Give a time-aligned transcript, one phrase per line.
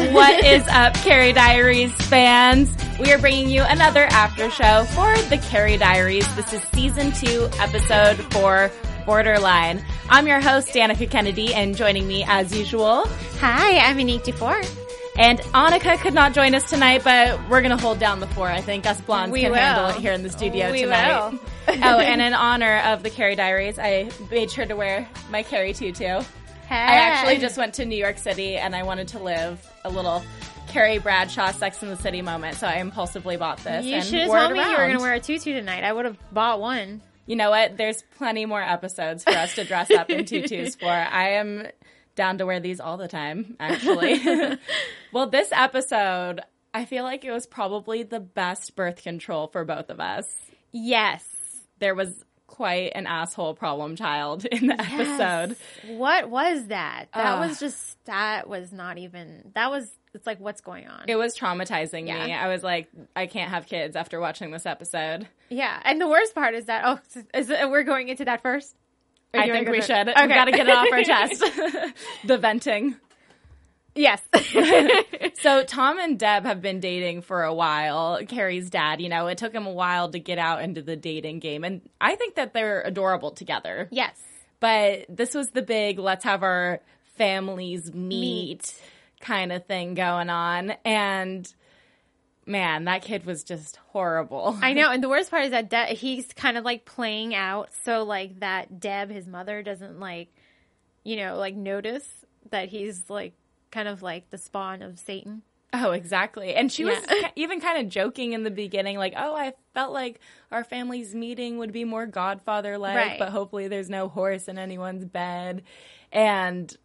[0.00, 2.74] What is up, Carrie Diaries fans?
[2.98, 6.34] We are bringing you another after show for the Carrie Diaries.
[6.34, 8.70] This is season two, episode four,
[9.04, 9.84] Borderline.
[10.08, 13.04] I'm your host, Danica Kennedy, and joining me as usual.
[13.40, 14.60] Hi, I'm Anique Dufour.
[15.18, 18.52] And Annika could not join us tonight, but we're gonna hold down the fort.
[18.52, 19.58] I think us blondes We can will.
[19.58, 21.38] handle it here in the studio We tonight.
[21.68, 25.74] oh, and in honor of the Carrie Diaries, I made sure to wear my Carrie
[25.74, 26.22] tutu.
[26.68, 26.76] Hey.
[26.76, 30.22] I actually just went to New York City and I wanted to live a little
[30.68, 33.84] Carrie Bradshaw Sex in the City moment, so I impulsively bought this.
[33.84, 35.84] You should have told me you were going to wear a tutu tonight.
[35.84, 37.02] I would have bought one.
[37.26, 37.76] You know what?
[37.76, 40.88] There's plenty more episodes for us to dress up in tutus for.
[40.88, 41.66] I am
[42.14, 44.20] down to wear these all the time, actually.
[45.12, 46.40] well, this episode,
[46.74, 50.26] I feel like it was probably the best birth control for both of us.
[50.72, 51.24] Yes.
[51.78, 55.56] There was quite an asshole problem child in the episode.
[55.86, 57.06] What was that?
[57.14, 61.04] That was just, that was not even, that was, it's like, what's going on?
[61.06, 62.26] It was traumatizing Yeah.
[62.26, 62.32] me.
[62.34, 65.28] I was like, I can't have kids after watching this episode.
[65.48, 65.80] yeah.
[65.84, 66.98] And the worst part is that, oh,
[67.32, 68.74] is it, uh, we're going into that first?
[69.32, 70.08] I think we should.
[70.08, 70.22] Okay.
[70.26, 71.94] We got to get it off our chest.
[72.24, 72.96] the venting.
[74.00, 74.22] Yes.
[75.34, 78.20] So Tom and Deb have been dating for a while.
[78.26, 81.38] Carrie's dad, you know, it took him a while to get out into the dating
[81.38, 83.88] game, and I think that they're adorable together.
[83.90, 84.20] yes.
[84.58, 86.80] But this was the big let's have our
[87.16, 88.78] families meet,
[89.20, 91.50] kind of thing going on, and
[92.44, 94.58] man, that kid was just horrible.
[94.60, 97.70] I know, and the worst part is that De- he's kind of like playing out
[97.84, 100.28] so like that Deb, his mother, doesn't like,
[101.04, 102.06] you know, like notice
[102.50, 103.32] that he's like
[103.70, 105.42] kind of like the spawn of Satan.
[105.72, 106.54] Oh, exactly.
[106.54, 107.28] And she was Yeah.
[107.28, 110.18] ki- even kind of joking in the beginning, like, oh, I felt like
[110.50, 113.18] our family's meeting would be more Godfather like, Right.
[113.18, 115.62] but hopefully there's no horse in anyone's bed.
[116.10, 116.76] And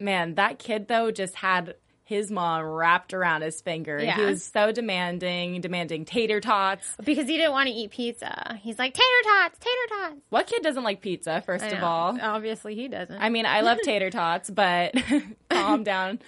[0.00, 1.76] man, that kid, though, just had
[2.12, 3.98] his mom wrapped around his finger.
[3.98, 6.86] He was so demanding, demanding tater tots.
[7.02, 8.58] Because he didn't want to eat pizza.
[8.62, 10.20] He's like, tater tots, tater tots.
[10.28, 11.86] What kid doesn't like pizza, first I of know.
[11.86, 12.18] all?
[12.20, 13.20] Obviously, he doesn't.
[13.20, 14.94] I mean, I love tater tots, but
[15.50, 16.20] calm down.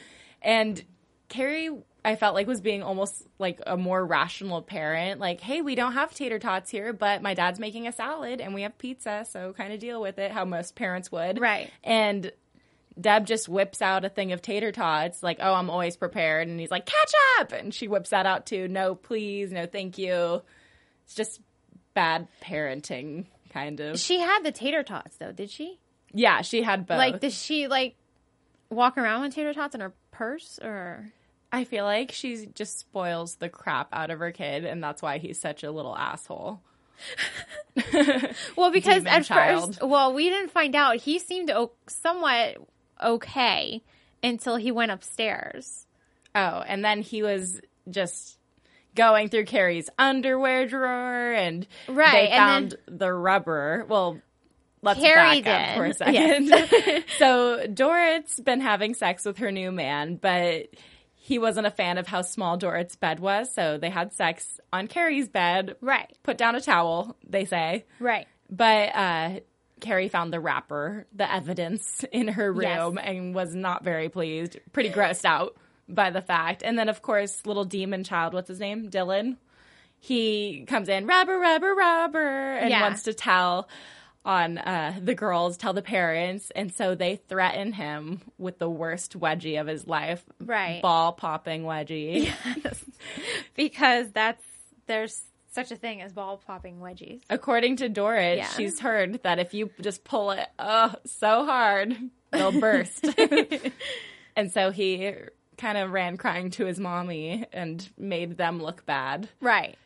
[0.42, 0.82] And
[1.28, 1.70] Carrie,
[2.04, 5.20] I felt like was being almost like a more rational parent.
[5.20, 8.54] Like, hey, we don't have tater tots here, but my dad's making a salad and
[8.54, 11.40] we have pizza, so kind of deal with it how most parents would.
[11.40, 11.70] Right.
[11.82, 12.30] And
[13.00, 16.47] Deb just whips out a thing of tater tots, like, oh, I'm always prepared.
[16.49, 17.53] And he's like, ketchup!
[17.53, 18.69] And she whips that out too.
[18.69, 19.50] No, please.
[19.50, 20.43] No, thank you.
[21.05, 21.41] It's just
[21.94, 23.99] bad parenting, kind of.
[23.99, 25.78] she had the tater tots, though, did she?
[26.12, 26.99] Yeah, she had both.
[26.99, 27.97] Like, does she like
[28.71, 31.12] walk around with tater tots in her purse or?
[31.53, 35.19] I feel like she just spoils the crap out of her kid, and that's why
[35.19, 36.61] he's such a little asshole.
[38.56, 39.76] Well, because Demon at child.
[39.76, 40.97] first, well, we didn't find out.
[40.97, 41.53] He seemed
[41.88, 42.56] somewhat
[43.03, 43.82] okay
[44.22, 45.87] until he went upstairs.
[46.34, 48.38] Oh, and then he was just
[48.94, 53.84] going through Carrie's underwear drawer, and Right, they and found the rubber.
[53.88, 54.21] Well,
[54.82, 57.05] let's Carrie back up for a second.
[57.19, 60.69] so Dorrit's been having sex with her new man, but
[61.15, 64.87] he wasn't a fan of how small Dorrit's bed was, so they had sex on
[64.88, 65.76] Carrie's bed.
[65.81, 67.84] Right, Put down a towel, they say.
[67.99, 68.26] right.
[68.50, 69.31] But uh,
[69.84, 73.04] Carrie found the wrapper, the evidence in her room, Yes.
[73.04, 74.58] and was not very pleased.
[74.72, 75.56] Pretty grossed out
[75.88, 76.62] by the fact.
[76.64, 78.90] And then, of course, little demon child, what's his name?
[78.90, 79.36] Dylan.
[80.00, 82.82] He comes in, rubber, rubber, rubber, and Yeah.
[82.82, 83.69] wants to tell
[84.26, 86.50] on uh, the girls, tell the parents.
[86.56, 90.25] And so they threaten him with the worst wedgie of his life.
[90.40, 90.80] Right.
[90.82, 92.30] Ball popping wedgie.
[93.54, 94.42] Because that's
[94.87, 95.22] there's
[95.54, 97.22] such a thing as ball popping wedgies.
[97.30, 98.48] According to Dorrit, Yeah.
[98.48, 101.96] she's heard that if you just pull it oh so hard,
[102.32, 103.06] they'll burst.
[104.36, 105.12] and so he
[105.56, 109.28] kind of ran crying to his mommy and made them look bad.
[109.40, 109.76] Right.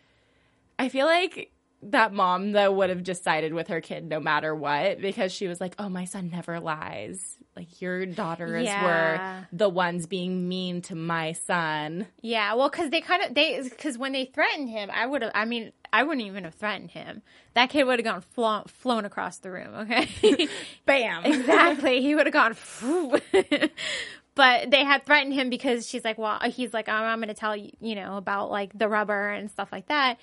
[0.79, 4.55] I feel like that mom though would have just sided with her kid no matter
[4.55, 7.37] what because she was like, "Oh, my son never lies.
[7.59, 8.85] Like your daughters Yeah.
[8.85, 13.61] were the ones being mean to my son." Yeah, well, because they kind of they
[13.63, 15.33] because when they threatened him, I would have.
[15.35, 17.23] I mean, I wouldn't even have threatened him.
[17.55, 19.75] That kid would have gone flo- flown across the room.
[19.75, 20.09] Okay,
[20.87, 21.25] Bam.
[21.25, 22.01] exactly.
[22.01, 22.57] He would have gone.
[24.35, 27.35] but they had threatened him because she's like, well, he's like, I'm, I'm going to
[27.35, 30.19] tell you, you know, about like the rubber and stuff like that.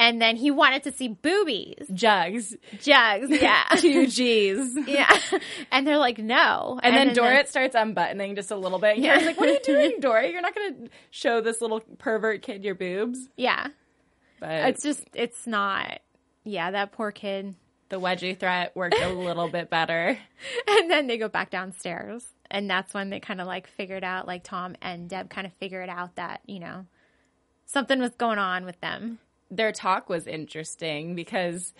[0.00, 2.54] And then he wanted to see boobies, Jugs.
[2.80, 3.28] jugs.
[3.42, 4.76] Yeah, Two G's.
[4.86, 5.10] yeah.
[5.72, 6.78] And they're like, no.
[6.82, 8.94] And, then the- Dorrit starts unbuttoning just a little bit.
[8.96, 9.14] And Yeah.
[9.18, 10.30] Carrie's like, "What are you doing, Dorrit?
[10.32, 13.68] You're not going to show this little pervert kid your boobs." yeah.
[14.40, 15.98] But It's just, it's not.
[16.44, 17.56] Yeah, that poor kid.
[17.88, 20.16] the wedgie threat worked a little bit better.
[20.68, 22.24] And then they go back downstairs.
[22.48, 25.52] And that's when they kind of like figured out, like Tom and Deb kind of
[25.54, 26.86] figured out that, you know,
[27.66, 29.18] something was going on with them.
[29.50, 31.72] Their talk was interesting because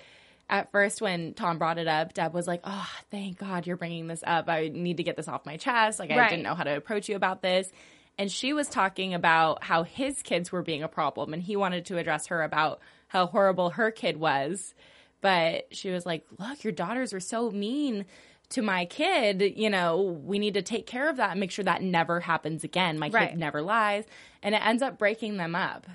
[0.50, 4.06] at first when Tom brought it up, Deb was like, "Oh, thank God you're bringing
[4.06, 4.48] this up.
[4.48, 5.98] I need to get this off my chest.
[5.98, 6.30] Like I Right.
[6.30, 7.70] didn't know how to approach you about this."
[8.16, 11.84] And she was talking about how his kids were being a problem and he wanted
[11.86, 14.74] to address her about how horrible her kid was.
[15.20, 18.06] But she was like, "Look, your daughters were so mean
[18.50, 19.54] to my kid.
[19.56, 22.64] You know, we need to take care of that and make sure that never happens
[22.64, 22.98] again.
[22.98, 23.30] My Right.
[23.30, 24.04] kid never lies."
[24.42, 25.86] And it ends up breaking them up.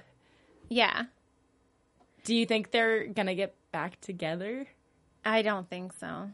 [0.69, 1.05] Yeah.
[2.23, 4.67] Do you think they're going to get back together?
[5.25, 6.29] I don't think so.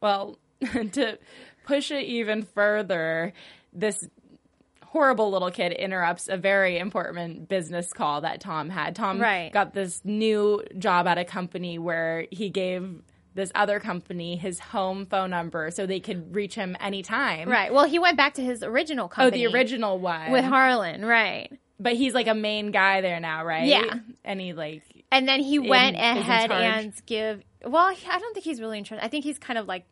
[0.00, 0.38] Well,
[0.92, 1.18] to
[1.66, 3.32] push it even further,
[3.72, 4.08] this
[4.84, 8.94] horrible little kid interrupts a very important business call that Tom had.
[8.94, 9.50] Tom Right.
[9.52, 13.00] got this new job at a company where he gave
[13.34, 17.48] this other company his home phone number so they could reach him anytime.
[17.48, 17.72] Right.
[17.72, 19.46] Well, he went back to his original company.
[19.46, 20.30] Oh, the original one.
[20.30, 21.50] With Harlan, right.
[21.80, 23.64] but he's like a main guy there now, right?
[23.66, 24.00] Yeah.
[24.24, 24.82] And he like
[25.12, 27.42] And then he went in ahead and give.
[27.64, 29.00] Well, I don't think he's really in charge.
[29.02, 29.84] I think he's kind of like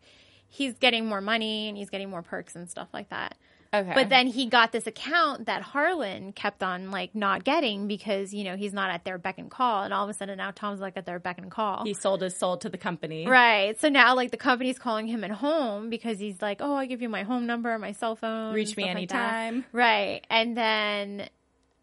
[0.48, 3.36] he's getting more money and he's getting more perks and stuff like that.
[3.72, 3.92] okay.
[3.94, 8.42] But then he got this account that Harlan kept on like not getting because you
[8.42, 10.80] know he's not at their beck and call, and all of a sudden now Tom's
[10.80, 11.84] like at their beck and call.
[11.84, 13.28] he sold his soul to the company.
[13.28, 13.78] Right.
[13.80, 17.00] So now, like, the company's calling him at home because he's like, oh, I give
[17.02, 18.54] you my home number, my cell phone.
[18.54, 19.64] Reach me stuff like anytime.
[19.72, 20.26] right.
[20.28, 21.28] And then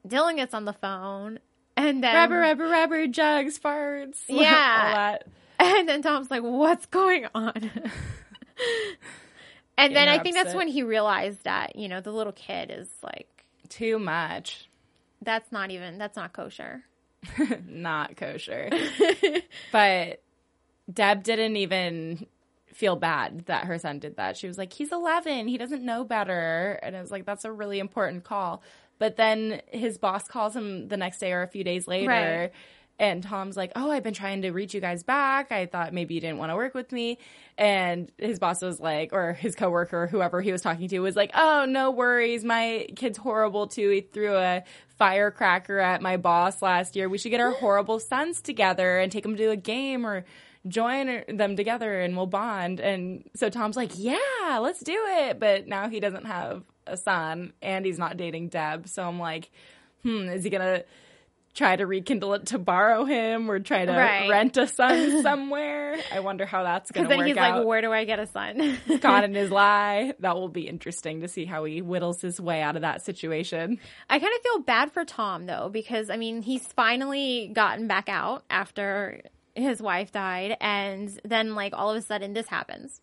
[0.05, 1.39] Dylan gets on the phone.
[1.77, 4.17] And then, Rubber, rubber, rubber, jugs, farts.
[4.27, 4.83] Yeah.
[4.87, 5.27] all that.
[5.59, 7.53] and then Tom's like, what's going on?
[9.77, 10.57] and then I think that's it.
[10.57, 13.27] when he realized that, you know, the little kid is like,
[13.69, 14.69] Too much.
[15.21, 16.83] that's not even, that's not kosher.
[17.67, 18.69] Not kosher.
[19.71, 20.21] but
[20.91, 22.25] Deb didn't even
[22.73, 24.37] feel bad that her son did that.
[24.37, 25.47] She was like, he's 11.
[25.47, 26.79] He doesn't know better.
[26.83, 28.61] And I was like, that's a really important call.
[28.99, 32.09] But then his boss calls him the next day or a few days later.
[32.09, 32.51] Right.
[32.99, 35.51] And Tom's like, Oh, I've been trying to reach you guys back.
[35.51, 37.19] I thought maybe you didn't want to work with me.
[37.57, 41.31] And his boss was like, or his coworker, whoever he was talking to, was like,
[41.35, 42.43] Oh, no worries.
[42.43, 43.89] My kid's horrible too.
[43.89, 44.63] He threw a
[44.97, 47.07] firecracker at my boss last year.
[47.07, 50.25] We should get our horrible sons together and take them to a game or
[50.67, 52.79] join them together and we'll bond.
[52.79, 55.39] And so Tom's like, Yeah, let's do it.
[55.39, 58.87] But now he doesn't have a son and he's not dating Deb.
[58.87, 59.49] So I'm like,
[60.03, 60.85] Hmm, is he going to
[61.55, 64.29] try to rekindle it to borrow him or try to Right.
[64.29, 65.97] rent a son somewhere.
[66.11, 67.57] I wonder how that's going Because to then work he's out.
[67.57, 68.77] like, where do I get a son?
[69.01, 70.13] Caught in his lie.
[70.19, 73.79] That will be interesting to see how he whittles his way out of that situation.
[74.07, 78.07] I kind of feel bad for Tom though, because I mean, he's finally gotten back
[78.07, 79.21] out after
[79.55, 83.01] his wife died, and then like all of a sudden this happens,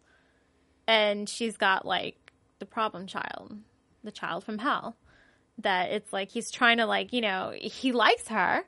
[0.87, 2.17] and she's got like
[2.61, 3.57] the problem child,
[4.05, 4.97] the child from hell.
[5.59, 8.65] That it's like he's trying to like you know he likes her,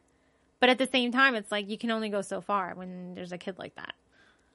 [0.61, 3.33] but at the same time it's like you can only go so far when there's
[3.33, 3.95] a kid like that.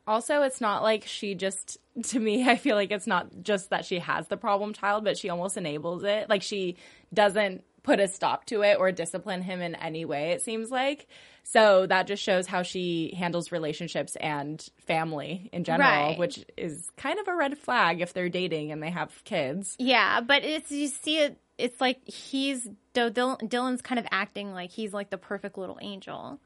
[0.08, 3.86] Also, it's not like she just, to me, I feel like it's not just that
[3.86, 6.30] she has the problem child, but she almost enables it.
[6.30, 6.78] Like she
[7.14, 11.08] doesn't put a stop to it or discipline him in any way, it seems like.
[11.44, 16.18] So that just shows how she handles relationships and family in general, Right.
[16.20, 19.76] which is kind of a red flag if they're dating and they have kids.
[19.80, 21.38] Yeah, but it's you see it.
[21.58, 26.40] It's like he's Dylan's kind of acting like he's like the perfect little angel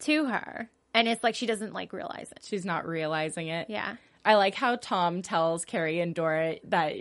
[0.00, 2.44] to her, and it's like she doesn't like realize it.
[2.44, 3.70] She's not realizing it.
[3.70, 6.94] Yeah, I like how Tom tells Carrie and Dorrit that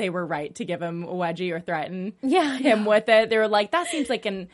[0.00, 3.28] they were right to give him a wedgie or threaten Yeah, I him with it.
[3.30, 4.48] They were like, that seems like an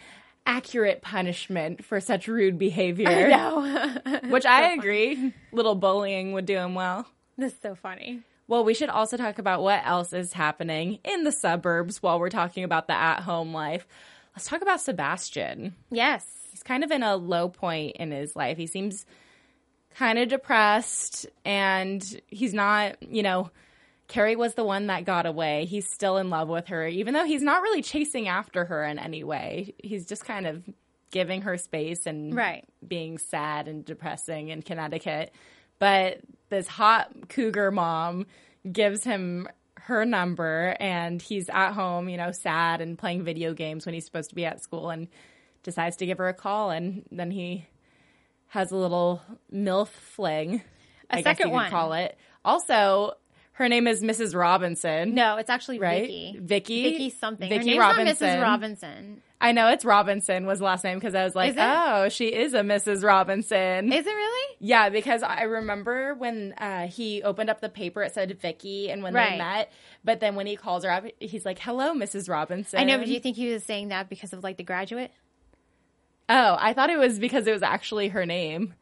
[0.45, 3.29] accurate punishment for such rude behavior.
[3.29, 3.97] no,
[4.29, 5.33] Which I agree.
[5.53, 7.07] Little bullying would do him well.
[7.39, 8.23] this is so funny.
[8.49, 12.29] Well, we should also talk about what else is happening in the suburbs while we're
[12.31, 13.87] talking about the at home life.
[14.37, 15.75] Let's talk about Sebastian.
[15.91, 18.57] Yes, He's kind of in a low point in his life.
[18.57, 19.05] He seems
[19.97, 23.51] kind of depressed and he's not, you know,
[24.09, 25.65] Carrie was the one that got away.
[25.65, 28.99] He's still in love with her, even though he's not really chasing after her in
[28.99, 29.75] any way.
[29.83, 30.63] He's just kind of
[31.11, 32.65] giving her space and Right.
[32.87, 35.33] being sad and depressing in Connecticut.
[35.79, 38.27] But this hot cougar mom
[38.71, 39.49] gives him
[39.83, 44.05] her number and he's at home, you know, sad and playing video games when he's
[44.05, 45.09] supposed to be at school and
[45.63, 47.67] decides to give her a call and then he
[48.49, 49.21] has a little
[49.53, 50.63] MILF fling.
[51.11, 51.71] A I guess second you could one.
[51.71, 52.17] call it.
[52.45, 53.13] Also,
[53.57, 54.39] her name is Mrs.
[54.39, 55.15] Robinson.
[55.15, 56.03] No, it's actually Right?
[56.03, 56.39] Vicky.
[56.39, 56.83] Vicky?
[56.91, 57.49] Vicky something.
[57.49, 58.29] Vicky Her name's Robinson.
[58.29, 58.43] not Mrs.
[58.43, 59.23] Robinson.
[59.41, 62.53] I know it's Robinson was the last name because I was like, oh, she is
[62.53, 63.03] a Mrs.
[63.03, 63.93] Robinson.
[63.93, 64.57] Is it really?
[64.61, 69.03] yeah, because I remember when uh, he opened up the paper, it said Vicky, and
[69.03, 69.73] when they met,
[70.05, 72.29] but then when he calls her up, he's like, hello, Mrs.
[72.29, 72.79] Robinson.
[72.79, 75.13] I know, but do you think he was saying that because of like the graduate?
[76.29, 78.75] Oh, I thought it was because it was actually her name.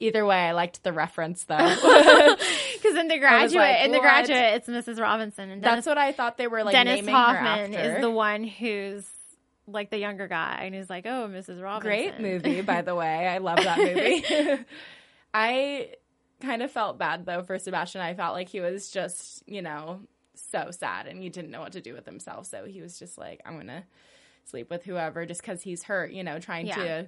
[0.00, 1.56] Either way, I liked the reference though.
[2.82, 5.00] Because in the graduate, like, in the graduate, it's Mrs.
[5.00, 7.94] Robinson, and Dennis, That's what I thought they were like Dennis naming Hoffman her after.
[7.96, 9.04] is the one who's
[9.66, 11.62] like the younger guy, and he's like, "Oh, Mrs.
[11.62, 13.26] Robinson." Great movie, by the way.
[13.26, 14.64] I love that movie.
[15.34, 15.90] I
[16.40, 18.00] kind of felt bad though for Sebastian.
[18.00, 20.00] I felt like he was just, you know,
[20.34, 22.46] so sad and he didn't know what to do with himself.
[22.46, 23.82] So he was just like, I'm going to
[24.44, 26.76] sleep with whoever just because he's hurt, you know, trying Yeah.
[26.76, 27.06] to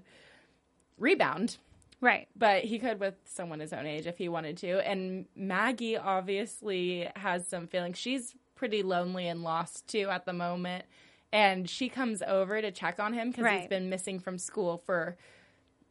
[0.99, 1.57] rebound.
[2.01, 2.29] Right?
[2.37, 4.87] But he could with someone his own age if he wanted to.
[4.89, 7.99] And Maggie obviously has some feelings.
[7.99, 10.85] She's pretty lonely and lost too at the moment.
[11.33, 15.17] And she comes over to check on him because he's been missing from school for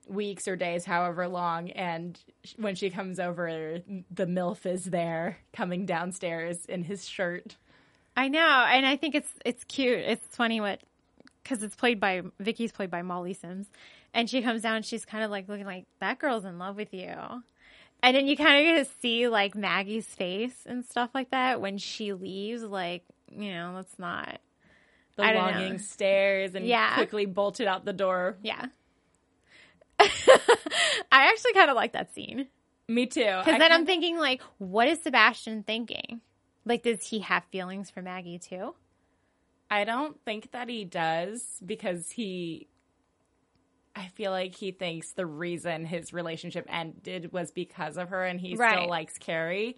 [0.07, 1.69] weeks or days, however long.
[1.71, 2.19] And
[2.57, 3.79] when she comes over,
[4.11, 7.55] the MILF is there coming downstairs in his shirt.
[8.17, 9.99] I know, and I think it's it's cute.
[9.99, 10.81] It's funny what
[11.41, 13.67] because it's played by Vicky's played by Molly Sims,
[14.13, 14.83] and she comes down.
[14.83, 17.13] She's kind of like looking like that girl's in love with you,
[18.01, 21.61] and then you kind of get to see like Maggie's face and stuff like that
[21.61, 22.63] when she leaves.
[22.63, 24.39] Like you know, let's not.
[25.15, 25.77] The I longing know.
[25.77, 26.93] stares and Yeah.
[26.95, 28.37] quickly bolted out the door.
[28.41, 28.67] Yeah.
[29.99, 32.47] I actually kind of like that scene
[32.87, 33.19] Me too.
[33.21, 36.21] because then I'm thinking like, what is Sebastian thinking?
[36.65, 38.75] Like, does he have feelings for Maggie too?
[39.69, 42.67] I don't think that he does because he.
[43.99, 48.39] I feel like he thinks the reason his relationship ended was because of her and
[48.39, 48.73] he Right.
[48.77, 49.77] still likes Carrie.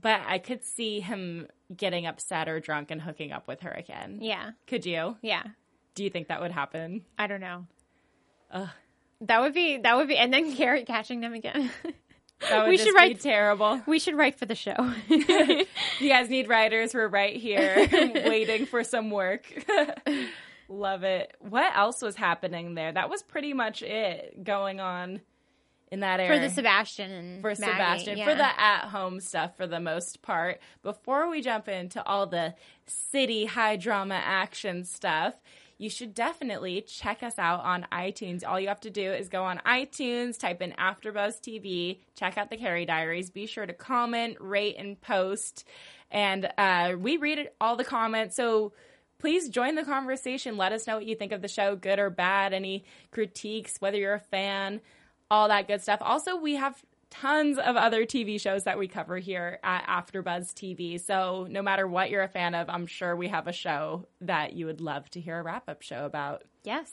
[0.00, 1.46] But I could see him
[1.76, 4.18] getting upset or drunk and hooking up with her again.
[4.20, 5.16] Yeah, Could you?
[5.22, 5.42] yeah.
[5.94, 7.04] Do you think that would happen?
[7.18, 7.66] I don't know.
[8.50, 8.68] Ugh.
[9.22, 11.70] That would be that would be, and then Carrie catching them again.
[12.48, 13.82] That would We just should be write- terrible.
[13.86, 14.74] we should write for the show.
[15.10, 16.94] You guys need writers.
[16.94, 19.44] We're right here waiting for some work.
[20.70, 21.34] Love it.
[21.40, 22.92] What else was happening there?
[22.92, 25.20] That was pretty much it going on
[25.90, 26.40] in that area.
[26.40, 28.24] for the Sebastian and for Maggie, Sebastian yeah.
[28.24, 30.60] for the at home stuff for the most part.
[30.84, 32.54] Before we jump into all the
[32.86, 35.34] city high drama action stuff,
[35.76, 38.46] you should definitely check us out on iTunes.
[38.46, 42.50] All you have to do is go on iTunes, type in AfterBuzz TV, check out
[42.50, 43.30] the Carrie Diaries.
[43.30, 45.66] Be sure to comment, rate, and post.
[46.12, 48.72] And uh, we read all the comments, so
[49.20, 50.56] please join the conversation.
[50.56, 53.98] Let us know what you think of the show, good or bad, any critiques, whether
[53.98, 54.80] you're a fan,
[55.30, 56.00] all that good stuff.
[56.02, 60.98] Also, we have tons of other TV shows that we cover here at AfterBuzz TV.
[61.00, 64.54] So no matter what you're a fan of, I'm sure we have a show that
[64.54, 66.44] you would love to hear a wrap up show about.
[66.62, 66.92] yes.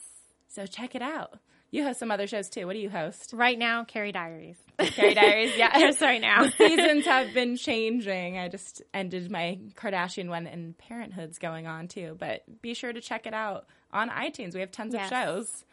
[0.50, 1.38] So check it out.
[1.70, 2.66] You host some other shows too.
[2.66, 3.32] What do you host?
[3.34, 4.56] Right now, Carrie Diaries.
[4.78, 5.56] Carrie Diaries.
[5.56, 5.90] Yeah.
[6.00, 6.48] Right now.
[6.48, 8.38] Seasons have been changing.
[8.38, 12.16] I just ended my Kardashian one, and Parenthood's going on too.
[12.18, 14.54] But be sure to check it out on iTunes.
[14.54, 15.10] We have tons Yes.
[15.10, 15.64] of shows.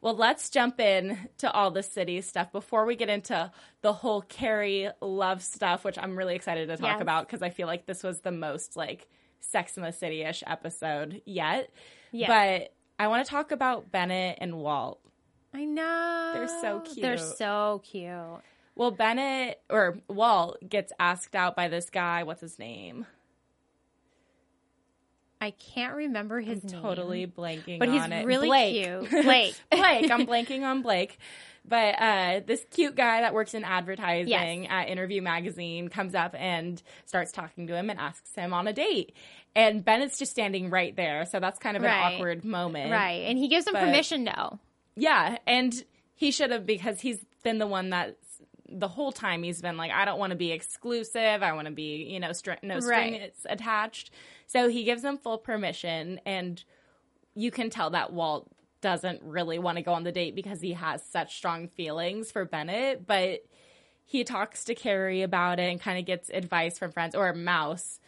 [0.00, 3.50] Well, let's jump in to all the city stuff before we get into
[3.82, 7.00] the whole Carrie love stuff, which I'm really excited to talk Yes.
[7.02, 9.08] about because I feel like this was the most like
[9.40, 11.70] Sex in the City ish episode yet.
[12.12, 12.28] Yes.
[12.28, 15.00] But I want to talk about Bennet and Walt.
[15.54, 16.30] I know.
[16.34, 17.00] They're so cute.
[17.02, 18.40] They're so cute.
[18.74, 22.22] Well, Bennet or Walt gets asked out by this guy.
[22.22, 23.06] What's his name?
[25.40, 26.82] I can't remember his name.
[26.82, 28.26] Totally blanking But he's on it.
[28.26, 28.84] really Blake.
[28.84, 29.10] cute.
[29.24, 29.54] Blake.
[29.70, 30.10] Blake.
[30.10, 31.18] I'm blanking on Blake.
[31.64, 34.28] But uh, this cute guy that works in advertising
[34.64, 34.66] Yes.
[34.70, 38.72] at Interview Magazine comes up and starts talking to him and asks him on a
[38.72, 39.12] date.
[39.54, 41.24] And Bennet's just standing right there.
[41.26, 42.14] So that's kind of an Right.
[42.14, 42.90] awkward moment.
[42.90, 43.24] Right.
[43.26, 44.58] And he gives him But- permission though.
[44.98, 45.38] Yeah.
[45.46, 48.16] And he should have because he's been the one that
[48.70, 51.42] the whole time he's been like, I don't want to be exclusive.
[51.42, 53.22] I want to be, you know, str- no string Right.
[53.22, 54.10] it's attached.
[54.46, 56.62] So he gives him full permission, and
[57.34, 58.50] you can tell that Walt
[58.80, 62.44] doesn't really want to go on the date because he has such strong feelings for
[62.44, 63.40] Bennet, but
[64.04, 68.00] he talks to Carrie about it and kind of gets advice from friends or Mouse.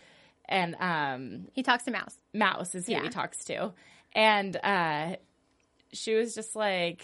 [0.48, 2.18] And um He talks to Mouse.
[2.34, 3.02] Mouse is who Yeah.
[3.02, 3.72] he talks to.
[4.14, 5.16] And uh
[5.92, 7.02] she was just like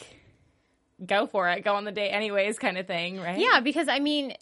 [1.05, 3.38] go for it, go on the date anyways kind of thing, right?
[3.38, 4.35] Yeah, because I mean,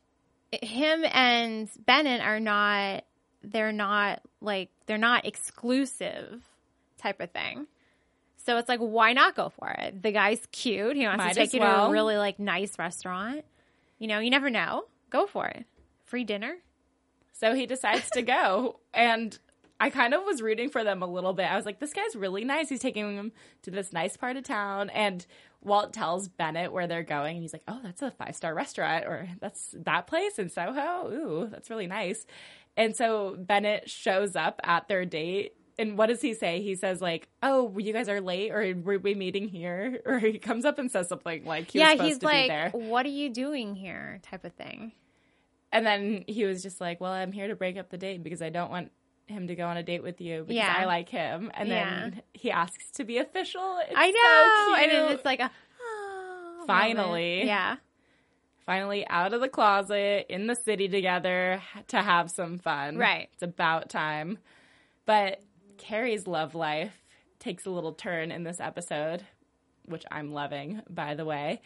[0.53, 3.05] him and Bennet are not.
[3.47, 6.43] They're not like they're not exclusive
[6.99, 7.67] type of thing.
[8.45, 10.03] So it's like, why not go for it?
[10.03, 10.97] The guy's cute.
[10.97, 13.45] He wants Might to take you to a really like nice restaurant.
[13.99, 14.85] You know, you never know.
[15.11, 15.65] Go for it.
[16.05, 16.57] Free dinner.
[17.33, 18.81] So he decides to go.
[18.93, 19.39] And
[19.81, 21.45] I kind of was rooting for them a little bit.
[21.45, 22.69] I was like, this guy's really nice.
[22.69, 24.89] He's taking them to this nice part of town.
[24.91, 25.27] And
[25.63, 27.37] Walt tells Bennet where they're going.
[27.37, 29.05] And he's like, oh, that's a five star restaurant.
[29.07, 31.11] Or that's that place in Soho.
[31.11, 32.25] Ooh, that's really nice.
[32.77, 35.55] And so Bennet shows up at their date.
[35.77, 36.63] And what does he say?
[36.63, 40.01] He says, like, oh, you guys are late or were we meeting here?
[40.07, 42.49] Or he comes up and says something like he was yeah, supposed he's to be
[42.49, 42.71] there.
[42.73, 44.21] like, what are you doing here?
[44.23, 44.93] Type of thing.
[45.73, 48.41] And then he was just like, "Well, I'm here to break up the date because
[48.41, 48.93] I don't want
[49.27, 50.75] him to go on a date with you because Yeah.
[50.77, 51.85] I like him." And Yeah.
[52.11, 53.79] then he asks to be official.
[53.79, 55.51] It's I so know, and then it's like a
[55.81, 57.31] oh, Finally.
[57.41, 57.47] moment.
[57.47, 57.77] yeah.
[58.67, 62.97] finally out of the closet in the city together to have some fun.
[62.97, 63.29] Right.
[63.35, 64.39] It's about time.
[65.05, 65.43] But
[65.77, 66.95] Carrie's love life
[67.39, 69.23] takes a little turn in this episode,
[69.85, 71.61] which I'm loving, by the way.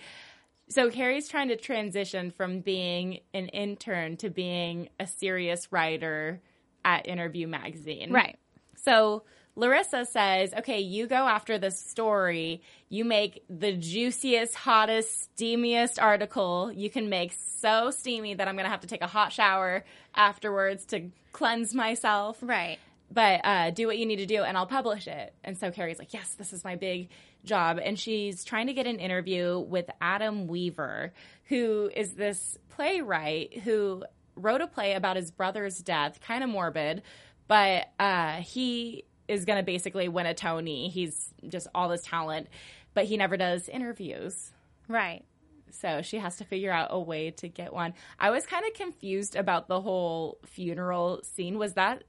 [0.69, 6.41] So Carrie's trying to transition from being an intern to being a serious writer
[6.88, 8.11] at Interview Magazine.
[8.11, 8.38] Right.
[8.76, 9.25] So
[9.57, 12.62] Larissa says, okay, you go after this story.
[12.88, 18.64] You make the juiciest, hottest, steamiest article you can make so steamy that I'm going
[18.64, 22.38] to have to take a hot shower afterwards to cleanse myself.
[22.40, 22.78] Right.
[23.11, 25.35] But uh, do what you need to do and I'll publish it.
[25.45, 27.09] And so Carrie's like, yes, this is my big
[27.45, 27.78] job.
[27.83, 31.12] And she's trying to get an interview with Adam Weaver,
[31.49, 34.04] who is this playwright who
[34.38, 37.03] wrote a play about his brother's death, kind of morbid,
[37.46, 40.88] but uh, he is going to basically win a Tony.
[40.88, 42.48] He's just all this talent,
[42.94, 44.53] but he never does interviews.
[44.88, 45.24] Right.
[45.70, 47.92] So she has to figure out a way to get one.
[48.18, 51.59] I was kind of confused about the whole funeral scene.
[51.59, 52.05] Was that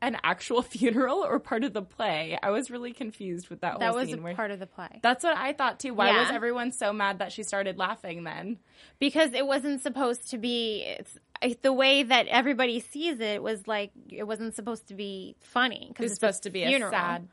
[0.00, 2.38] an actual funeral or part of the play?
[2.40, 5.00] I was really confused with that, That whole was where- part of the play.
[5.02, 5.92] That's what I thought too.
[5.92, 6.20] Why Yeah.
[6.20, 8.58] was everyone so mad that she started laughing then?
[8.98, 11.18] because it wasn't supposed to be it's
[11.62, 16.06] the way that everybody sees it was like it wasn't supposed to be funny because
[16.06, 16.92] it's supposed to be funeral.
[16.92, 17.28] a sad.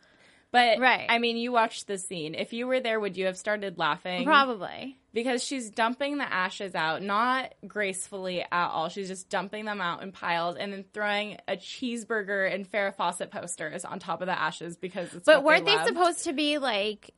[0.49, 1.05] But Right.
[1.09, 2.33] I mean, you watched the scene.
[2.33, 4.23] If you were there, would you have started laughing?
[4.23, 8.87] probably because she's dumping the ashes out, not gracefully at all.
[8.87, 13.29] She's just dumping them out in piles and then throwing a cheeseburger and Farrah Fawcett
[13.29, 15.25] posters on top of the ashes because it's.
[15.25, 15.87] but weren't they loved.
[15.89, 17.13] supposed to be like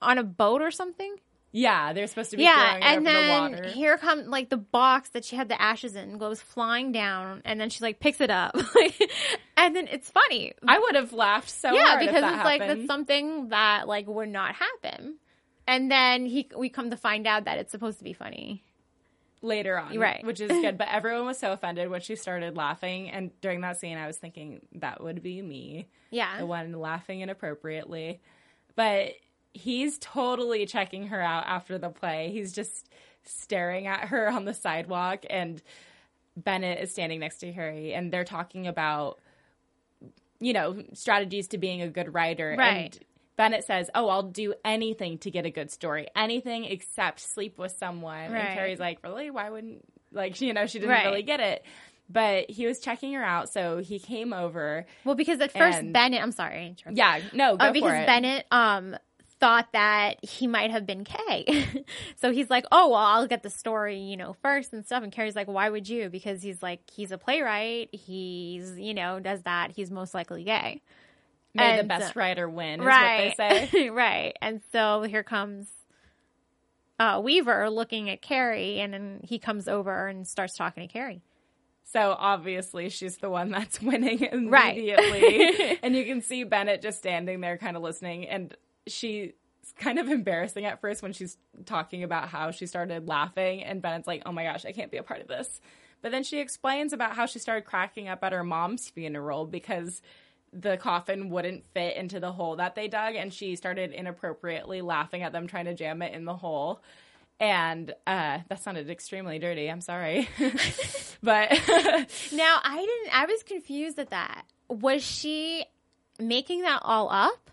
[0.00, 1.16] on a boat or something
[1.52, 2.44] Yeah, they're supposed to be.
[2.44, 5.96] yeah and over the then here come like the box that she had the ashes
[5.96, 8.54] in goes flying down and then she like picks it up
[9.56, 12.60] and then it's funny I would have laughed so yeah hard if because it's like
[12.62, 12.80] happened.
[12.82, 15.16] that's something that like would not happen
[15.66, 18.62] and then he we come to find out that it's supposed to be funny
[19.42, 20.22] later on, Right.
[20.24, 23.80] Which is good, but everyone was so offended when she started laughing, and during that
[23.80, 25.88] scene, I was thinking that would be me.
[26.10, 28.20] yeah the one laughing inappropriately.
[28.76, 29.12] But
[29.52, 32.30] he's totally checking her out after the play.
[32.32, 32.88] He's just
[33.24, 35.62] staring at her on the sidewalk, and
[36.36, 39.18] Bennet is standing next to Carrie, and they're talking about,
[40.40, 42.54] you know, strategies to being a good writer.
[42.56, 42.94] Right.
[42.96, 43.04] And
[43.36, 47.72] Bennet says, Oh, I'll do anything to get a good story, anything except sleep with
[47.72, 48.32] someone.
[48.32, 48.40] Right.
[48.46, 49.30] And Carrie's like, Really?
[49.30, 49.82] Why wouldn't,
[50.12, 51.06] like, you know, she didn't Right.
[51.06, 51.64] really get it.
[52.12, 54.84] But he was checking her out, so he came over.
[55.04, 56.74] well because at first bennet i'm sorry.
[56.90, 58.06] Yeah, no, go Uh, because for it.
[58.06, 58.96] Bennet um
[59.40, 61.66] thought that he might have been Kay.
[62.16, 65.10] so he's like, "Oh, well, I'll get the story, you know, first and stuff." And
[65.10, 67.88] Carrie's like, "Why would you?" Because he's like, he's a playwright.
[67.92, 69.72] He's, you know, does that.
[69.72, 70.82] He's most likely gay.
[71.54, 73.34] May the best writer win, is right.
[73.36, 73.88] what they say.
[73.90, 74.36] right.
[74.40, 75.68] And so here comes
[77.00, 81.22] uh, Weaver looking at Carrie, and then he comes over and starts talking to Carrie.
[81.84, 84.76] So obviously she's the one that's winning Right.
[84.76, 85.78] immediately.
[85.82, 88.54] and you can see Bennet just standing there kind of listening and
[88.90, 89.32] she's
[89.78, 94.06] kind of embarrassing at first when she's talking about how she started laughing and Bennet's
[94.06, 95.60] like, "Oh my gosh, I can't be a part of this."
[96.02, 100.00] But then she explains about how she started cracking up at her mom's funeral because
[100.52, 105.22] the coffin wouldn't fit into the hole that they dug and she started inappropriately laughing
[105.22, 106.82] at them trying to jam it in the hole.
[107.38, 109.70] And uh, that sounded extremely dirty.
[109.70, 110.28] I'm sorry.
[111.22, 111.50] but
[112.32, 114.44] Now, I didn't, I was confused at that.
[114.68, 115.64] Was she
[116.18, 117.50] making that all up?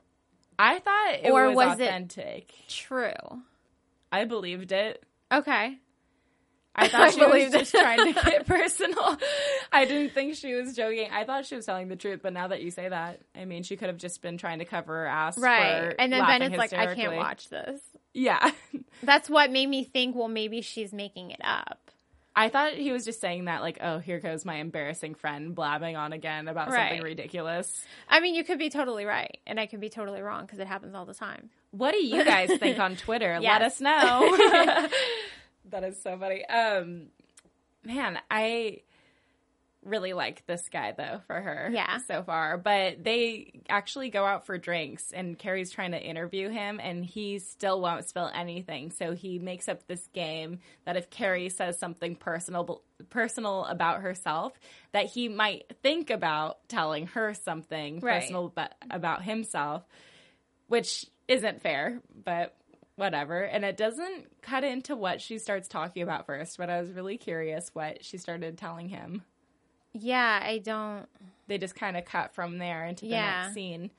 [0.60, 2.52] I thought it Or was, was it- authentic.
[2.68, 3.12] True.
[4.12, 5.04] I believed it.
[5.32, 5.78] Okay.
[6.80, 7.60] I thought I she was it.
[7.60, 9.18] just trying to get personal.
[9.72, 11.10] I didn't think she was joking.
[11.12, 13.64] I thought she was telling the truth, but now that you say that, I mean,
[13.64, 15.38] she could have just been trying to cover her ass.
[15.38, 15.94] Right.
[15.98, 17.82] And then Bennet's like, I can't watch this.
[18.14, 18.52] Yeah.
[19.04, 21.87] That's what made me think, well, maybe she's making it up.
[22.38, 25.96] I thought he was just saying that, like, oh, here goes my embarrassing friend blabbing
[25.96, 27.84] on again about something ridiculous.
[28.08, 30.68] I mean, you could be totally right, and I could be totally wrong because it
[30.68, 31.50] happens all the time.
[31.72, 33.40] What do you guys think on Twitter?
[33.42, 34.38] Let us know.
[35.72, 36.46] that is so funny.
[36.46, 37.08] Um,
[37.84, 38.82] man, I
[39.88, 41.70] really like this guy though for her.
[41.72, 41.98] Yeah.
[42.08, 42.58] so far.
[42.58, 47.40] But they actually go out for drinks, and Carrie's trying to interview him, and he
[47.40, 48.92] still won't spill anything.
[48.92, 54.54] So he makes up this game that if Carrie says something personal personal about herself,
[54.92, 58.22] that he might think about telling her something Right.
[58.22, 59.84] personal but about himself
[60.68, 62.54] which isn't fair, but
[62.96, 63.42] whatever.
[63.42, 67.18] And it doesn't cut into what she starts talking about first, but I was really
[67.18, 69.24] curious what she started telling him.
[70.00, 71.08] Yeah, I don't.
[71.48, 73.42] They just kind of cut from there into the Yeah.
[73.44, 73.92] next scene.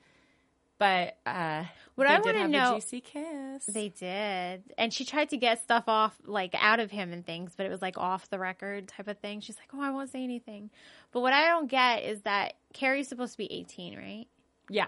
[0.77, 3.65] But uh What I wanna have know- juicy kiss.
[3.65, 7.53] They did, and she tried to get stuff off, like out of him and things,
[7.57, 9.41] but it was like off the record type of thing.
[9.41, 10.69] She's like, "Oh, I won't say anything."
[11.11, 14.27] But what I don't get is that Carrie's supposed to be eighteen, right?
[14.69, 14.87] yeah.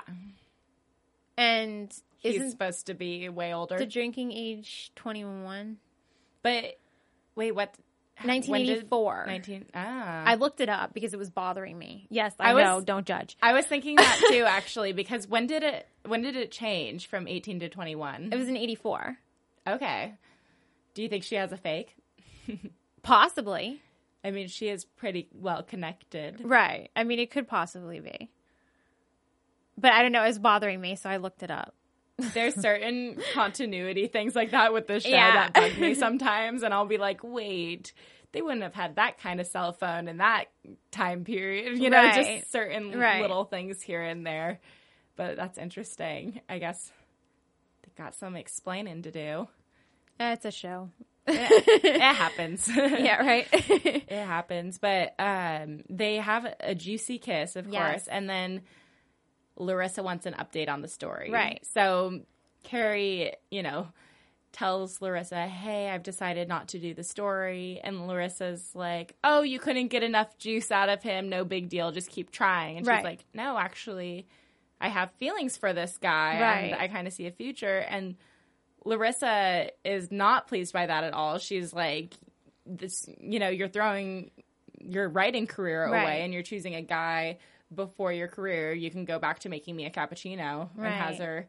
[1.38, 3.78] And He's isn't supposed to be way older.
[3.78, 5.78] the drinking age twenty one?
[6.44, 6.80] but
[7.36, 7.76] wait, what?
[8.26, 9.24] Nineteen when eighty did- four.
[9.28, 10.24] 19 ah.
[10.26, 12.08] I looked it up because it was bothering me.
[12.10, 12.82] Yes, I, I was- know.
[12.82, 13.38] Don't judge.
[13.42, 17.28] I was thinking that too actually because when did it when did it change from
[17.28, 18.30] 18 to 21?
[18.32, 19.18] It was in eighty four,
[19.68, 20.14] Okay.
[20.94, 21.96] Do you think she has a fake?
[23.04, 23.82] possibly.
[24.24, 26.42] I mean, she is pretty well connected.
[26.44, 26.90] Right.
[26.96, 28.30] I mean, it could possibly be.
[29.78, 30.24] But I don't know.
[30.24, 31.74] It was bothering me, so I looked it up.
[32.34, 35.32] There's certain continuity things like that with the show Yeah.
[35.34, 37.94] that bug me sometimes, and I'll be like, wait,
[38.32, 40.46] they wouldn't have had that kind of cell phone in that
[40.92, 41.78] time period.
[41.78, 42.38] You know, Right.
[42.40, 43.22] just certain Right.
[43.22, 44.60] little things here and there.
[45.16, 46.42] But that's interesting.
[46.50, 46.92] I guess
[47.84, 49.48] they got some explaining to do.
[50.20, 50.90] It's a show.
[51.28, 52.68] it happens.
[52.76, 53.48] Yeah, right.
[53.52, 57.74] it happens but um they have a juicy kiss of Yes.
[57.92, 58.62] course and then
[59.58, 61.60] larissa wants an update on the story Right.
[61.74, 62.22] so
[62.64, 63.88] carrie you know
[64.54, 69.60] tells larissa hey i've decided not to do the story and larissa's like oh you
[69.60, 72.90] couldn't get enough juice out of him no big deal just keep trying and she's
[72.90, 73.04] Right.
[73.04, 74.28] like no actually
[74.82, 76.60] i have feelings for this guy Right.
[76.74, 78.16] and i kind of see a future and
[78.84, 81.38] Larissa is not pleased by that at all.
[81.38, 82.16] She's like,
[82.66, 84.32] this, you know, you're throwing
[84.80, 86.02] your writing career Right.
[86.02, 87.38] away and you're choosing a guy
[87.74, 88.74] before your career.
[88.74, 91.48] You can go back to making me a cappuccino and has her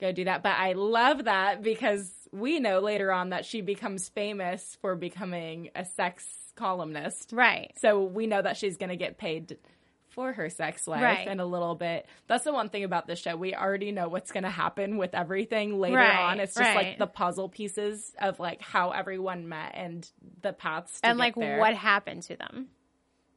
[0.00, 0.42] go do that.
[0.42, 5.70] But I love that because we know later on that she becomes famous for becoming
[5.76, 7.30] a sex columnist.
[7.32, 7.72] right.
[7.80, 9.56] So we know that she's going to get paid
[10.10, 11.26] for her sex life Right.
[11.26, 12.04] in a little bit.
[12.26, 13.34] That's the one thing about this show.
[13.34, 16.38] We already know what's going to happen with everything later Right, on.
[16.40, 20.06] It's just like the puzzle pieces of like how everyone met and
[20.42, 21.58] the paths to And like there.
[21.58, 22.68] what happened to them?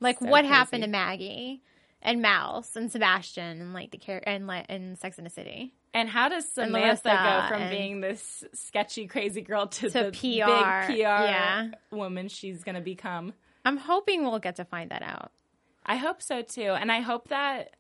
[0.02, 0.54] Like So what crazy.
[0.54, 1.62] happened to Maggie
[2.06, 5.74] and Mouse and Sebastian and like the char- and like in Sex in the City
[5.96, 10.12] and how does and Samantha go from being this sketchy crazy girl to, To the
[10.12, 11.68] PR, big PR yeah.
[11.90, 13.34] woman she's going to become?
[13.64, 15.32] I'm hoping we'll get to find that out.
[15.86, 16.72] I hope so too.
[16.72, 17.76] And I hope that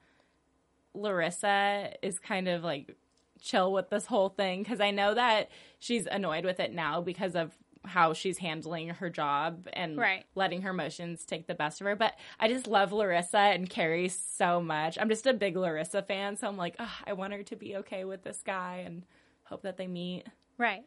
[0.93, 2.95] Larissa is kind of like
[3.41, 7.35] chill with this whole thing because I know that she's annoyed with it now because
[7.35, 7.51] of
[7.85, 10.25] how she's handling her job and Right.
[10.35, 11.95] letting her emotions take the best of her.
[11.95, 14.97] But I just love Larissa and Carrie so much.
[14.99, 17.75] I'm just a big Larissa fan, so I'm like, "Ugh, I want her to be
[17.77, 19.03] okay with this guy and
[19.43, 20.25] hope that they meet.
[20.57, 20.83] Right.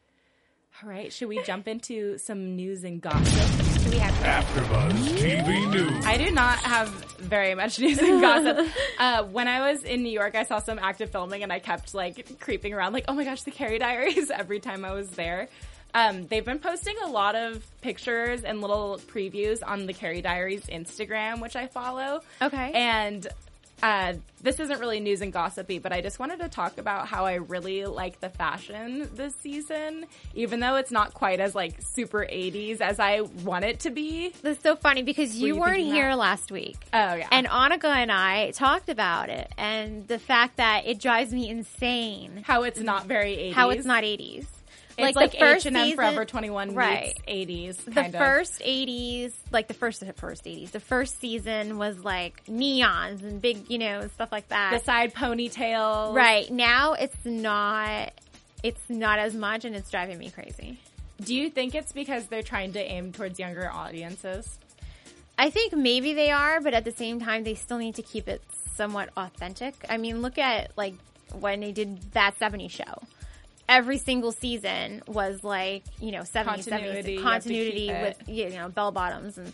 [0.83, 3.83] All right, should we jump into some news and gossip?
[3.83, 4.13] Do we have
[4.45, 6.05] AfterBuzz TV News.
[6.05, 8.67] I do not have very much news and gossip.
[8.99, 11.95] Uh, when I was in New York, I saw some active filming, and I kept
[11.95, 15.49] like creeping around, like, "Oh my gosh, the Carrie Diaries!" Every time I was there.
[15.93, 20.65] Um, they've been posting a lot of pictures and little previews on the Carrie Diaries
[20.65, 22.21] Instagram, which I follow.
[22.41, 22.71] Okay.
[22.73, 23.27] And
[23.81, 27.25] uh, this isn't really news and gossipy, but I just wanted to talk about how
[27.25, 32.19] I really like the fashion this season, even though it's not quite as like super
[32.29, 34.33] 80s as I want it to be.
[34.41, 36.17] That's so funny because you, you weren't here that?
[36.17, 36.77] last week.
[36.93, 41.31] Oh yeah, And Annika and I talked about it and the fact that it drives
[41.31, 43.53] me insane how it's not very 80s.
[43.53, 44.45] how it's not 80s.
[44.99, 47.13] It's like, like, the first H&M season, Forever 21 right.
[47.27, 47.85] meets 80s.
[47.85, 48.21] The Kind of.
[48.21, 53.69] first '80s, like the first first '80s, the first season was like neons and big,
[53.69, 54.77] you know, stuff like that.
[54.77, 56.13] the side ponytail.
[56.13, 58.11] right now, it's not.
[58.61, 60.79] It's not as much, and it's driving me crazy.
[61.21, 64.57] Do you think it's because they're trying to aim towards younger audiences?
[65.37, 68.27] I think maybe they are, but at the same time, they still need to keep
[68.27, 68.41] it
[68.75, 69.73] somewhat authentic.
[69.89, 70.95] I mean, look at like
[71.39, 73.01] when they did that 70 show.
[73.69, 78.01] Every single season was like, you know, 70s, Continuity, 70s, have to keep continuity it.
[78.01, 79.53] with, you know, bell bottoms and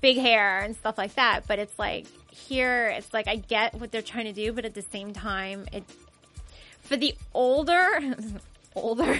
[0.00, 1.48] big hair and stuff like that.
[1.48, 4.74] But it's like, here, it's like, I get what they're trying to do, but at
[4.74, 5.84] the same time, it,
[6.82, 7.88] for the older,
[8.74, 9.18] older,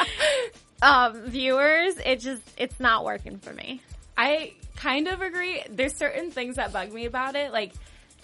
[0.82, 3.80] um, viewers, it just, it's not working for me.
[4.16, 5.62] I kind of agree.
[5.68, 7.52] There's certain things that bug me about it.
[7.52, 7.72] Like,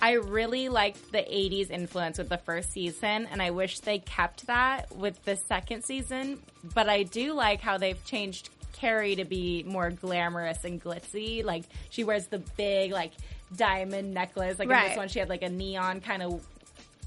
[0.02, 4.48] I really liked the 80s influence with the first season, and I wish they kept
[4.48, 6.40] that with the second season.
[6.74, 11.44] But I do like how they've changed Carrie to be more glamorous and glitzy.
[11.44, 13.12] Like, she wears the big, like,
[13.54, 14.58] diamond necklace.
[14.58, 16.44] Like, in this one, she had, like, a neon kind of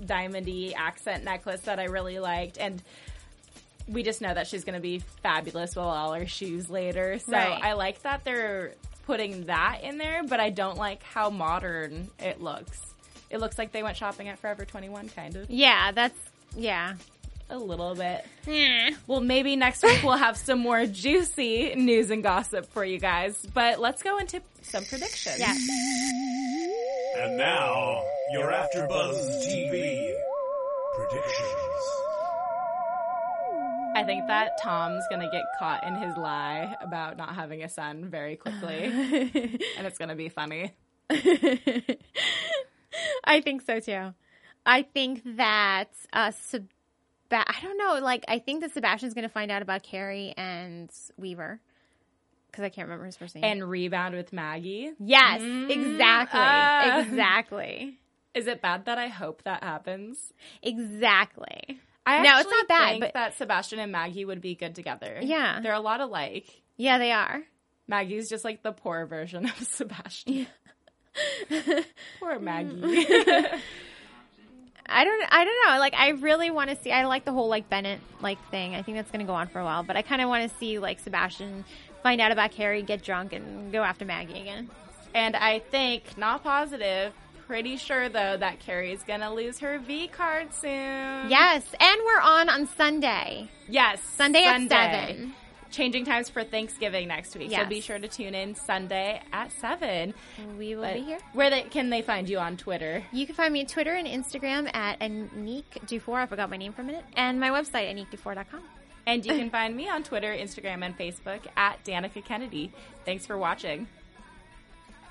[0.01, 2.57] diamondy accent necklace that I really liked.
[2.57, 2.81] And
[3.89, 7.19] we just know that she's going to be fabulous with all her shoes later.
[7.19, 7.59] So Right.
[7.61, 8.73] I like that they're
[9.05, 12.81] putting that in there, but I don't like how modern it looks.
[13.29, 15.49] It looks like they went shopping at Forever 21, kind of.
[15.49, 16.17] Yeah, that's,
[16.55, 16.95] yeah.
[17.49, 18.25] A little bit.
[18.45, 18.95] Hmm.
[19.05, 23.37] Well, maybe next week we'll have some more juicy news and gossip for you guys.
[23.53, 25.37] But let's go into some predictions.
[25.39, 25.59] Yes.
[27.17, 30.11] And now, your AfterBuzz TV
[30.95, 32.04] predictions.
[33.95, 38.09] I think that Tom's gonna get caught in his lie about not having a son
[38.09, 38.83] very quickly,
[39.77, 40.73] and it's gonna be funny.
[43.23, 44.13] I think so too.
[44.65, 46.69] I think that uh Seb-
[47.31, 50.89] I don't know, like I think that Sebastian's going to find out about Carrie and
[51.17, 51.59] Weaver
[52.53, 53.43] cuz I can't remember his first name.
[53.43, 54.91] And rebound with Maggie.
[54.99, 56.39] yes, exactly.
[56.39, 56.99] ah.
[57.01, 57.99] exactly.
[58.33, 60.33] Is it bad that I hope that happens?
[60.61, 61.79] Exactly.
[62.05, 64.75] I No, it's actually not bad, think but- that Sebastian and Maggie would be good
[64.75, 65.19] together.
[65.21, 65.59] Yeah.
[65.61, 66.45] they're a lot alike.
[66.77, 67.41] Yeah, they are.
[67.87, 70.47] Maggie's just like the poor version of Sebastian.
[72.19, 73.05] poor Maggie.
[74.87, 75.79] I don't I don't know.
[75.79, 78.75] Like I really want to see I like the whole like Bennet like thing.
[78.75, 80.49] I think that's going to go on for a while, but I kind of want
[80.49, 81.65] to see like Sebastian
[82.03, 84.69] find out about Carrie, get drunk and go after Maggie again.
[85.15, 87.13] and I think, not positive,
[87.47, 91.29] pretty sure though that Carrie's gonna lose her V card soon.
[91.29, 93.49] Yes, and we're on on Sunday.
[93.67, 95.33] Yes, Sunday at 7.
[95.71, 100.13] Changing times for Thanksgiving next week, so be sure to tune in Sunday at seven.
[100.57, 101.17] We will But be here.
[101.33, 103.03] Where they, can they find you on Twitter?
[103.11, 106.19] You can find me on Twitter and Instagram at Anique Dufour.
[106.19, 107.03] I forgot my name for a minute.
[107.17, 108.61] And my website, aniquedufour.com.
[109.05, 112.71] And you can find me on Twitter, Instagram, and Facebook at Danica Kennedy.
[113.03, 113.87] Thanks for watching.